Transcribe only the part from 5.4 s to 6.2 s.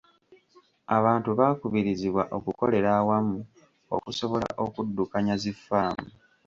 zi ffaamu.